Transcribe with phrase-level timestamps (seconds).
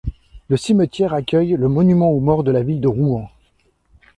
[0.49, 3.29] Le cimetière accueille le monument aux morts de la ville de Rouen.